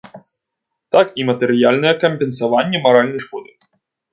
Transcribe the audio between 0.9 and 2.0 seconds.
Так і матэрыяльнае